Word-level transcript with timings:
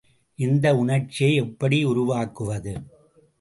இந்த 0.39 0.75
உணர்ச்சியை 0.75 1.35
எப்படி 1.35 1.85
உருவாக்குவது? 1.85 2.73